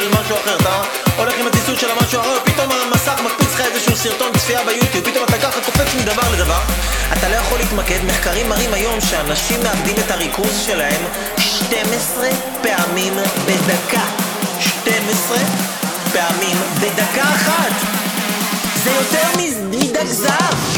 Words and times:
של 0.00 0.08
משהו 0.08 0.36
אחר, 0.36 0.56
אתה 0.56 0.82
הולך 1.16 1.34
עם 1.40 1.46
הצלצול 1.46 1.76
של 1.76 1.90
המשהו 1.90 2.20
אחר, 2.20 2.38
פתאום 2.44 2.72
המסך 2.72 3.20
מקפיץ 3.24 3.54
לך 3.54 3.60
איזשהו 3.60 3.96
סרטון 3.96 4.32
צפייה 4.38 4.64
ביוטיוב, 4.64 5.04
פתאום 5.04 5.24
אתה 5.24 5.38
ככה 5.38 5.60
קופץ 5.60 5.94
מדבר 6.00 6.22
לדבר, 6.32 6.60
אתה 7.12 7.28
לא 7.28 7.34
יכול 7.34 7.58
להתמקד, 7.58 7.98
מחקרים 8.06 8.48
מראים 8.48 8.74
היום 8.74 9.00
שאנשים 9.00 9.60
מאבדים 9.62 9.96
את 10.06 10.10
הריכוז 10.10 10.62
שלהם 10.66 11.02
12 11.38 12.28
פעמים 12.62 13.14
בדקה. 13.46 14.04
12 14.60 15.38
פעמים 16.12 16.56
בדקה 16.80 17.22
אחת! 17.22 17.72
זה 18.84 18.90
יותר 18.90 19.28
מדק 19.70 20.06
זהב! 20.06 20.77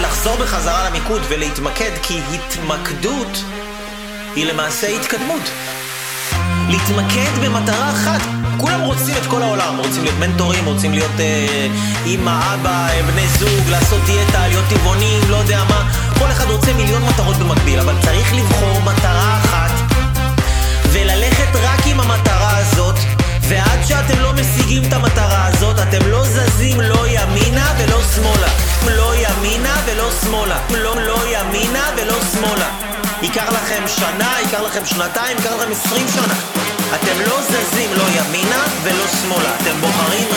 לחזור 0.00 0.36
בחזרה 0.36 0.90
למיקוד 0.90 1.22
ולהתמקד, 1.28 1.90
כי 2.02 2.20
התמקדות 2.34 3.44
היא 4.34 4.46
למעשה 4.46 4.86
התקדמות. 4.86 5.50
להתמקד 6.68 7.30
במטרה 7.44 7.90
אחת. 7.90 8.20
כולם 8.60 8.80
רוצים 8.80 9.16
את 9.16 9.26
כל 9.26 9.42
העולם, 9.42 9.78
רוצים 9.78 10.02
להיות 10.02 10.18
מנטורים, 10.18 10.64
רוצים 10.64 10.92
להיות 10.92 11.20
אה, 11.20 11.66
אימא, 12.06 12.54
אבא, 12.54 12.88
בני 13.12 13.28
זוג, 13.28 13.68
לעשות 13.70 14.00
דיאטה, 14.06 14.48
להיות 14.48 14.64
טבעונים, 14.68 15.20
לא 15.28 15.36
יודע 15.36 15.64
מה. 15.68 15.90
כל 16.18 16.30
אחד 16.30 16.50
רוצה 16.50 16.72
מיליון 16.72 17.02
מטרות 17.02 17.36
במקביל, 17.36 17.80
אבל 17.80 17.94
צריך 18.02 18.34
לבחור 18.34 18.77
ולא 30.08 30.16
שמאלה. 30.20 30.58
לא, 30.70 30.96
לא 31.02 31.18
ימינה 31.26 31.90
ולא 31.96 32.14
שמאלה. 32.32 32.70
ייקח 33.22 33.48
לכם 33.48 33.82
שנה, 33.86 34.36
ייקח 34.40 34.60
לכם 34.60 34.84
שנתיים, 34.84 35.36
ייקח 35.36 35.52
לכם 35.52 35.72
עשרים 35.72 36.06
שנה. 36.08 36.34
אתם 36.94 37.20
לא 37.26 37.40
זזים 37.42 37.90
לא 37.94 38.04
ימינה 38.18 38.64
ולא 38.82 39.04
שמאלה. 39.06 39.56
אתם 39.62 39.80
בוחרים 39.80 40.28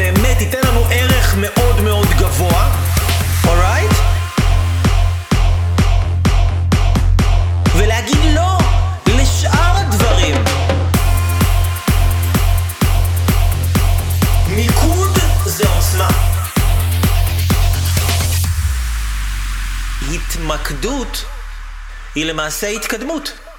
שבאמת 0.00 0.40
ייתן 0.40 0.58
לנו 0.68 0.84
ערך 0.90 1.34
מאוד 1.34 1.80
מאוד 1.80 2.06
גבוה, 2.18 2.76
אורייט? 3.46 3.90
ולהגיד 7.76 8.34
לא 8.34 8.58
לשאר 9.06 9.76
הדברים. 9.76 10.34
מיקוד 14.48 15.18
זה 15.44 15.64
עוצמה. 15.68 16.08
התמקדות 20.12 21.24
היא 22.14 22.24
למעשה 22.26 22.66
התקדמות. 22.68 23.49